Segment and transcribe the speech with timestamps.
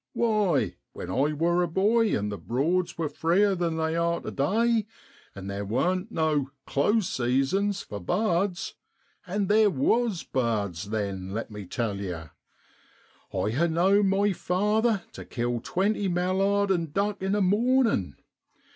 [0.13, 4.31] Why, when I wor a boy, and the Broads wor freer than they are tu
[4.31, 4.87] day,
[5.35, 8.73] and theer warn't no' close seasons' for bards
[9.27, 12.31] and theer was bards then, let me tell yer,
[13.31, 18.15] I ha' known my father tu kill twenty mallard an' duck in a mornin'.